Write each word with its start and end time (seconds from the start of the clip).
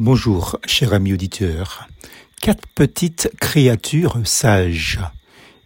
Bonjour, 0.00 0.60
cher 0.64 0.94
ami 0.94 1.12
auditeur. 1.12 1.88
Quatre 2.40 2.68
petites 2.76 3.32
créatures 3.40 4.20
sages. 4.22 5.00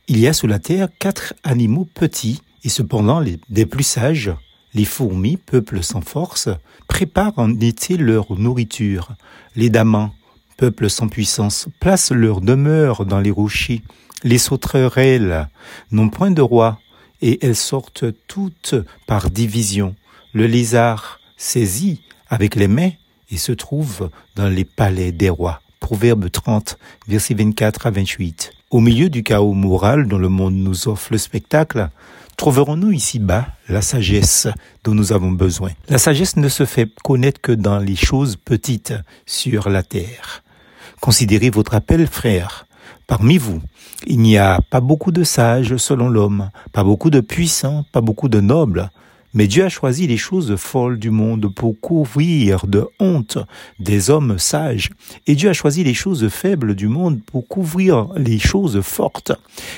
Il 0.08 0.18
y 0.18 0.26
a 0.26 0.32
sous 0.32 0.46
la 0.46 0.58
terre 0.58 0.88
quatre 0.98 1.34
animaux 1.44 1.86
petits 1.92 2.40
et 2.64 2.70
cependant 2.70 3.20
les, 3.20 3.38
des 3.50 3.66
plus 3.66 3.84
sages. 3.84 4.32
Les 4.72 4.86
fourmis, 4.86 5.36
peuple 5.36 5.82
sans 5.82 6.00
force, 6.00 6.48
préparent 6.88 7.38
en 7.38 7.60
été 7.60 7.98
leur 7.98 8.32
nourriture. 8.38 9.10
Les 9.54 9.68
damans, 9.68 10.14
peuple 10.56 10.88
sans 10.88 11.08
puissance, 11.08 11.68
placent 11.78 12.10
leur 12.10 12.40
demeure 12.40 13.04
dans 13.04 13.20
les 13.20 13.30
rochers. 13.30 13.82
Les 14.24 14.38
sauterelles 14.38 15.50
n'ont 15.90 16.08
point 16.08 16.30
de 16.30 16.40
roi 16.40 16.80
et 17.20 17.44
elles 17.44 17.54
sortent 17.54 18.06
toutes 18.28 18.76
par 19.06 19.28
division. 19.28 19.94
Le 20.32 20.46
lézard 20.46 21.20
saisit 21.36 22.00
avec 22.30 22.54
les 22.54 22.68
mains 22.68 22.92
et 23.32 23.38
se 23.38 23.50
trouve 23.50 24.10
dans 24.36 24.48
les 24.48 24.64
palais 24.64 25.10
des 25.10 25.30
rois. 25.30 25.60
Proverbe 25.80 26.30
30, 26.30 26.78
versets 27.08 27.34
24 27.34 27.88
à 27.88 27.90
28. 27.90 28.52
Au 28.70 28.78
milieu 28.78 29.10
du 29.10 29.24
chaos 29.24 29.54
moral 29.54 30.06
dont 30.06 30.18
le 30.18 30.28
monde 30.28 30.54
nous 30.54 30.86
offre 30.86 31.08
le 31.10 31.18
spectacle, 31.18 31.88
trouverons-nous 32.36 32.92
ici-bas 32.92 33.48
la 33.68 33.82
sagesse 33.82 34.46
dont 34.84 34.94
nous 34.94 35.12
avons 35.12 35.32
besoin? 35.32 35.70
La 35.88 35.98
sagesse 35.98 36.36
ne 36.36 36.48
se 36.48 36.64
fait 36.64 36.88
connaître 37.02 37.40
que 37.40 37.52
dans 37.52 37.78
les 37.78 37.96
choses 37.96 38.36
petites 38.36 38.94
sur 39.26 39.68
la 39.68 39.82
terre. 39.82 40.44
Considérez 41.00 41.50
votre 41.50 41.74
appel, 41.74 42.06
frère. 42.06 42.66
Parmi 43.08 43.36
vous, 43.38 43.60
il 44.06 44.20
n'y 44.20 44.38
a 44.38 44.60
pas 44.70 44.80
beaucoup 44.80 45.10
de 45.10 45.24
sages 45.24 45.76
selon 45.76 46.08
l'homme, 46.08 46.50
pas 46.72 46.84
beaucoup 46.84 47.10
de 47.10 47.20
puissants, 47.20 47.84
pas 47.92 48.00
beaucoup 48.00 48.28
de 48.28 48.40
nobles, 48.40 48.90
mais 49.34 49.46
Dieu 49.46 49.64
a 49.64 49.68
choisi 49.68 50.06
les 50.06 50.16
choses 50.16 50.56
folles 50.56 50.98
du 50.98 51.10
monde 51.10 51.52
pour 51.54 51.78
couvrir 51.80 52.66
de 52.66 52.86
honte 53.00 53.38
des 53.78 54.10
hommes 54.10 54.38
sages. 54.38 54.90
Et 55.26 55.34
Dieu 55.34 55.48
a 55.48 55.52
choisi 55.52 55.84
les 55.84 55.94
choses 55.94 56.28
faibles 56.28 56.74
du 56.74 56.88
monde 56.88 57.20
pour 57.24 57.48
couvrir 57.48 58.08
les 58.16 58.38
choses 58.38 58.80
fortes. 58.82 59.32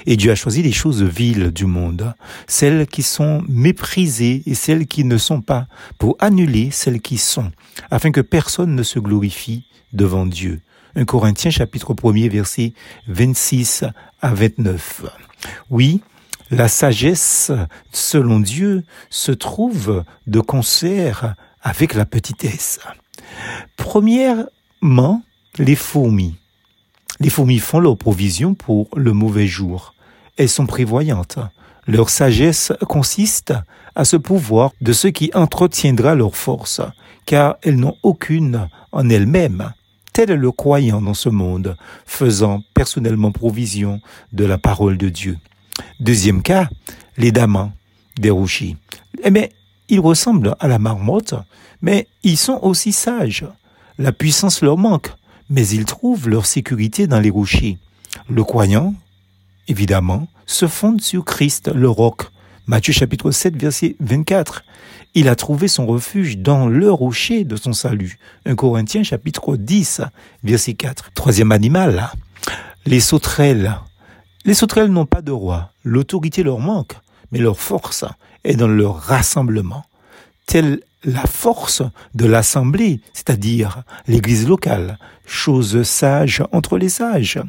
Et 0.06 0.16
Dieu 0.16 0.33
a 0.33 0.34
choisi 0.34 0.62
les 0.62 0.72
choses 0.72 1.02
viles 1.02 1.52
du 1.52 1.66
monde, 1.66 2.14
celles 2.46 2.86
qui 2.86 3.02
sont 3.02 3.42
méprisées 3.48 4.42
et 4.46 4.55
celles 4.55 4.86
qui 4.86 5.05
ne 5.05 5.19
sont 5.19 5.41
pas, 5.41 5.66
pour 5.98 6.16
annuler 6.18 6.70
celles 6.70 7.00
qui 7.00 7.18
sont, 7.18 7.50
afin 7.91 8.11
que 8.11 8.20
personne 8.20 8.74
ne 8.74 8.83
se 8.83 8.98
glorifie 8.98 9.64
devant 9.92 10.27
Dieu. 10.27 10.61
1 10.96 11.05
Corinthiens 11.05 11.50
chapitre 11.50 11.92
1er 11.94 12.28
verset 12.28 12.72
26 13.08 13.84
à 14.20 14.34
29. 14.34 15.02
Oui, 15.70 16.00
la 16.50 16.68
sagesse, 16.68 17.52
selon 17.92 18.40
Dieu, 18.40 18.84
se 19.10 19.32
trouve 19.32 20.04
de 20.26 20.40
concert 20.40 21.34
avec 21.62 21.94
la 21.94 22.04
petitesse. 22.04 22.80
Premièrement, 23.76 25.22
les 25.58 25.76
fourmis. 25.76 26.36
Les 27.20 27.30
fourmis 27.30 27.58
font 27.58 27.80
leur 27.80 27.96
provision 27.96 28.54
pour 28.54 28.88
le 28.96 29.12
mauvais 29.12 29.46
jour. 29.46 29.94
Elles 30.36 30.48
sont 30.48 30.66
prévoyantes. 30.66 31.38
Leur 31.86 32.10
sagesse 32.10 32.72
consiste 32.88 33.54
à 33.94 34.04
se 34.04 34.16
pouvoir 34.16 34.72
de 34.80 34.92
ce 34.92 35.08
qui 35.08 35.30
entretiendra 35.34 36.14
leur 36.14 36.36
force, 36.36 36.80
car 37.26 37.56
elles 37.62 37.76
n'ont 37.76 37.96
aucune 38.02 38.68
en 38.92 39.08
elles-mêmes. 39.08 39.72
Tel 40.12 40.30
est 40.30 40.36
le 40.36 40.52
croyant 40.52 41.02
dans 41.02 41.14
ce 41.14 41.28
monde, 41.28 41.76
faisant 42.06 42.62
personnellement 42.74 43.32
provision 43.32 44.00
de 44.32 44.44
la 44.44 44.58
parole 44.58 44.96
de 44.96 45.08
Dieu. 45.08 45.38
Deuxième 46.00 46.42
cas, 46.42 46.69
les 47.17 47.33
damans 47.33 47.72
des 48.19 48.30
rochers. 48.30 48.77
Eh 49.22 49.30
bien, 49.30 49.47
ils 49.89 50.00
ressemblent 50.00 50.55
à 50.61 50.69
la 50.69 50.78
marmotte, 50.78 51.34
mais 51.83 52.06
ils 52.22 52.36
sont 52.36 52.58
aussi 52.62 52.92
sages. 52.92 53.47
La 53.98 54.12
puissance 54.12 54.62
leur 54.62 54.77
manque, 54.77 55.11
mais 55.50 55.67
ils 55.69 55.84
trouvent 55.84 56.28
leur 56.28 56.47
sécurité 56.47 57.06
dans 57.06 57.20
les 57.20 57.30
rochers. 57.30 57.78
Le 58.28 58.45
croyant, 58.45 58.95
évidemment, 59.69 60.28
se 60.47 60.67
fonde 60.67 61.00
sur 61.00 61.25
Christ, 61.25 61.70
le 61.75 61.89
roc. 61.89 62.22
Matthieu 62.67 62.92
chapitre 62.92 63.30
7, 63.30 63.57
verset 63.57 63.96
24. 64.01 64.64
Il 65.14 65.29
a 65.29 65.36
trouvé 65.36 65.68
son 65.68 65.86
refuge 65.86 66.39
dans 66.39 66.67
le 66.67 66.90
rocher 66.90 67.45
de 67.45 67.57
son 67.57 67.73
salut. 67.73 68.18
1 68.46 68.55
Corinthiens 68.55 69.02
chapitre 69.02 69.57
10, 69.57 70.01
verset 70.42 70.74
4. 70.74 71.13
Troisième 71.14 71.52
animal, 71.52 72.11
les 72.86 73.01
sauterelles. 73.01 73.77
Les 74.46 74.52
sauterelles 74.52 74.90
n'ont 74.90 75.06
pas 75.06 75.22
de 75.22 75.32
roi, 75.32 75.70
l'autorité 75.84 76.42
leur 76.42 76.58
manque, 76.58 76.96
mais 77.32 77.38
leur 77.38 77.58
force 77.58 78.05
est 78.44 78.56
dans 78.56 78.68
leur 78.68 78.96
rassemblement. 78.96 79.86
Telle 80.44 80.80
la 81.02 81.22
force 81.22 81.82
de 82.14 82.27
l'assemblée, 82.27 83.00
c'est-à-dire 83.14 83.84
l'église 84.06 84.46
locale, 84.46 84.98
chose 85.24 85.83
sage 85.83 86.42
entre 86.52 86.77
les 86.77 86.90
sages. 86.90 87.40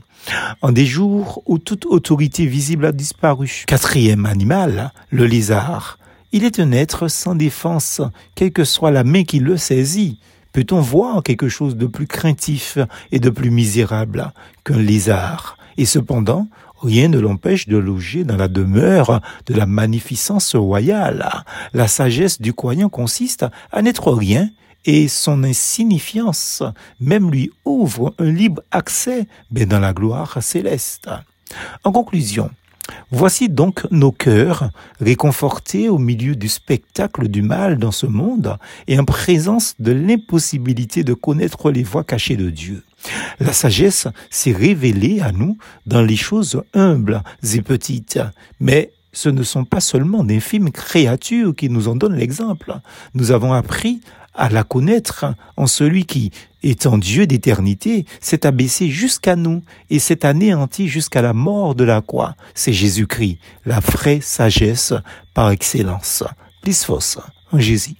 En 0.62 0.72
des 0.72 0.86
jours 0.86 1.44
où 1.46 1.58
toute 1.58 1.86
autorité 1.86 2.46
visible 2.46 2.86
a 2.86 2.94
disparu. 2.94 3.66
Quatrième 3.68 4.26
animal, 4.26 4.94
le 5.10 5.26
lézard. 5.26 6.00
Il 6.32 6.46
est 6.46 6.62
un 6.62 6.72
être 6.72 7.10
sans 7.10 7.36
défense, 7.36 8.02
quelle 8.36 8.54
que 8.54 8.64
soit 8.64 8.92
la 8.92 9.04
main 9.04 9.24
qui 9.26 9.40
le 9.40 9.58
saisit. 9.58 10.18
Peut-on 10.54 10.80
voir 10.80 11.24
quelque 11.24 11.50
chose 11.50 11.76
de 11.76 11.88
plus 11.88 12.08
craintif 12.08 12.78
et 13.12 13.20
de 13.20 13.30
plus 13.30 13.52
misérable 13.52 14.32
qu'un 14.64 14.78
lézard? 14.78 15.58
Et 15.78 15.86
cependant, 15.86 16.48
rien 16.86 17.10
ne 17.10 17.20
l'empêche 17.20 17.68
de 17.68 17.78
loger 17.78 18.24
dans 18.24 18.38
la 18.38 18.48
demeure 18.48 19.22
de 19.48 19.54
la 19.54 19.66
magnificence 19.66 20.56
royale. 20.56 21.44
La 21.74 21.88
sagesse 21.88 22.40
du 22.40 22.54
croyant 22.54 22.90
consiste 22.90 23.46
à 23.72 23.82
n'être 23.82 24.12
rien 24.14 24.50
et 24.86 25.08
son 25.08 25.44
insignifiance 25.44 26.64
même 27.00 27.32
lui 27.32 27.52
ouvre 27.66 28.14
un 28.20 28.32
libre 28.32 28.62
accès 28.72 29.28
mais 29.52 29.66
dans 29.66 29.80
la 29.80 29.94
gloire 29.94 30.38
céleste. 30.42 31.10
En 31.84 31.92
conclusion, 31.92 32.50
Voici 33.10 33.50
donc 33.50 33.88
nos 33.90 34.12
cœurs 34.12 34.70
réconfortés 35.00 35.90
au 35.90 35.98
milieu 35.98 36.36
du 36.36 36.48
spectacle 36.48 37.28
du 37.30 37.42
mal 37.42 37.78
dans 37.80 37.92
ce 37.92 38.06
monde 38.06 38.58
et 38.88 39.00
en 39.00 39.06
présence 39.06 39.74
de 39.80 39.92
l'impossibilité 39.92 41.04
de 41.04 41.16
connaître 41.16 41.72
les 41.72 41.82
voies 41.82 42.04
cachées 42.04 42.36
de 42.36 42.50
Dieu. 42.50 42.84
La 43.40 43.54
sagesse 43.54 44.08
s'est 44.30 44.52
révélée 44.52 45.22
à 45.22 45.32
nous 45.32 45.58
dans 45.86 46.02
les 46.02 46.16
choses 46.16 46.62
humbles 46.74 47.22
et 47.54 47.62
petites, 47.62 48.20
mais 48.60 48.92
ce 49.14 49.30
ne 49.30 49.44
sont 49.44 49.64
pas 49.64 49.80
seulement 49.80 50.24
d'infimes 50.24 50.72
créatures 50.72 51.56
qui 51.56 51.70
nous 51.70 51.88
en 51.88 51.96
donnent 51.96 52.18
l'exemple. 52.18 52.76
Nous 53.14 53.32
avons 53.32 53.54
appris 53.54 54.02
à 54.34 54.50
la 54.50 54.64
connaître 54.64 55.26
en 55.56 55.68
celui 55.68 56.06
qui, 56.06 56.32
étant 56.62 56.98
Dieu 56.98 57.26
d'éternité, 57.26 58.06
s'est 58.20 58.46
abaissé 58.46 58.90
jusqu'à 58.90 59.38
nous 59.38 59.64
et 59.90 60.00
s'est 60.00 60.26
anéanti 60.26 60.90
jusqu'à 60.90 61.22
la 61.22 61.34
mort 61.34 61.76
de 61.76 61.86
la 61.86 62.02
croix. 62.02 62.36
C'est 62.54 62.74
Jésus-Christ, 62.74 63.40
la 63.66 63.80
vraie 63.80 64.20
sagesse 64.22 64.94
par 65.34 65.52
excellence. 65.52 66.24
Force 66.74 67.20
en 67.52 67.60
Jésus. 67.60 67.94